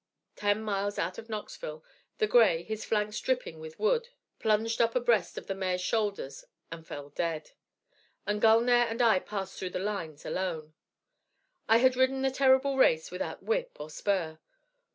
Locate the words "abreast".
4.95-5.37